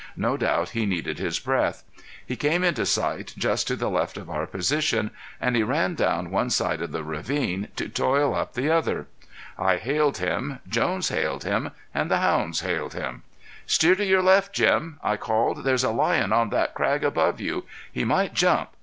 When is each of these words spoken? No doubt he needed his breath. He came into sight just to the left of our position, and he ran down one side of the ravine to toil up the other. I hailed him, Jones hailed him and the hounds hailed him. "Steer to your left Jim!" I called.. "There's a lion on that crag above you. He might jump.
No 0.17 0.35
doubt 0.35 0.69
he 0.71 0.87
needed 0.87 1.19
his 1.19 1.37
breath. 1.37 1.83
He 2.25 2.35
came 2.35 2.63
into 2.63 2.87
sight 2.87 3.35
just 3.37 3.67
to 3.67 3.75
the 3.75 3.87
left 3.87 4.17
of 4.17 4.31
our 4.31 4.47
position, 4.47 5.11
and 5.39 5.55
he 5.55 5.61
ran 5.61 5.93
down 5.93 6.31
one 6.31 6.49
side 6.49 6.81
of 6.81 6.91
the 6.91 7.03
ravine 7.03 7.67
to 7.75 7.87
toil 7.87 8.33
up 8.33 8.55
the 8.55 8.67
other. 8.71 9.05
I 9.59 9.77
hailed 9.77 10.17
him, 10.17 10.57
Jones 10.67 11.09
hailed 11.09 11.43
him 11.43 11.69
and 11.93 12.09
the 12.09 12.17
hounds 12.17 12.61
hailed 12.61 12.95
him. 12.95 13.21
"Steer 13.67 13.93
to 13.93 14.03
your 14.03 14.23
left 14.23 14.53
Jim!" 14.55 14.99
I 15.03 15.17
called.. 15.17 15.63
"There's 15.65 15.83
a 15.83 15.91
lion 15.91 16.33
on 16.33 16.49
that 16.49 16.73
crag 16.73 17.03
above 17.03 17.39
you. 17.39 17.65
He 17.93 18.03
might 18.03 18.33
jump. 18.33 18.69